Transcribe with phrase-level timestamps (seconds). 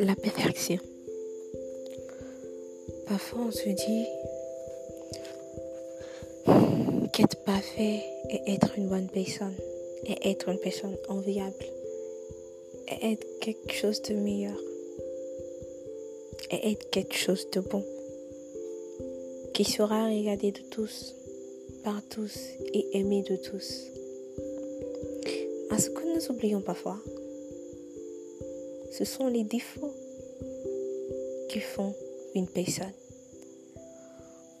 [0.00, 0.78] La perfection.
[3.06, 4.06] Parfois on se dit
[7.12, 9.54] qu'être parfait et être une bonne personne,
[10.06, 11.64] et être une personne enviable,
[12.88, 14.58] et être quelque chose de meilleur,
[16.50, 17.84] et être quelque chose de bon,
[19.52, 21.14] qui sera regardé de tous,
[21.84, 22.38] par tous
[22.72, 23.84] et aimé de tous.
[25.70, 26.98] Mais ce que nous oublions parfois,
[28.90, 29.94] ce sont les défauts
[31.50, 31.94] qui font
[32.34, 32.92] une personne.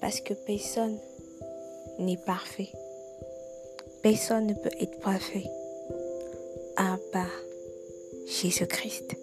[0.00, 0.98] Parce que personne
[1.98, 2.68] n'est parfait.
[4.02, 5.46] Personne ne peut être parfait
[6.76, 7.40] à part
[8.26, 9.16] Jésus-Christ.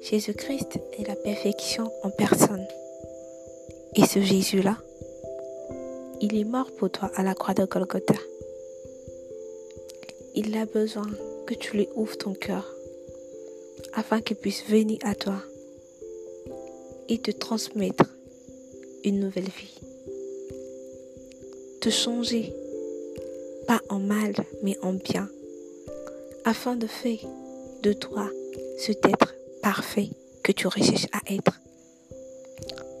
[0.00, 2.66] Jésus-Christ est la perfection en personne.
[3.96, 4.78] Et ce Jésus-là,
[6.22, 8.14] il est mort pour toi à la croix de Golgotha.
[10.36, 11.10] Il a besoin
[11.46, 12.72] que tu lui ouvres ton cœur
[13.92, 15.42] afin qu'il puisse venir à toi
[17.08, 18.04] et te transmettre
[19.04, 19.80] une nouvelle vie.
[21.80, 22.54] Te changer,
[23.66, 25.28] pas en mal, mais en bien,
[26.44, 27.18] afin de faire
[27.82, 28.30] de toi
[28.78, 30.10] ce être parfait
[30.44, 31.60] que tu recherches à être.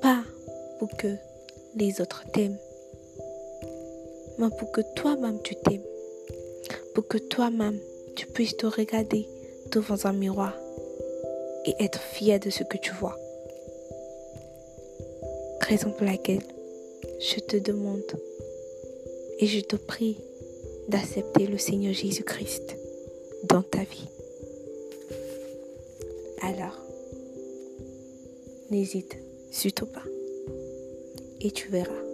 [0.00, 0.24] Pas
[0.80, 1.14] pour que
[1.76, 2.58] les autres t'aiment,
[4.50, 5.84] pour que toi-même tu t'aimes,
[6.94, 7.78] pour que toi-même
[8.16, 9.26] tu puisses te regarder
[9.70, 10.54] devant un miroir
[11.64, 13.16] et être fier de ce que tu vois.
[15.60, 16.42] Raison pour laquelle
[17.20, 18.00] je te demande
[19.38, 20.18] et je te prie
[20.88, 22.76] d'accepter le Seigneur Jésus-Christ
[23.44, 24.08] dans ta vie.
[26.42, 26.78] Alors,
[28.70, 29.16] n'hésite
[29.50, 30.02] surtout pas
[31.40, 32.11] et tu verras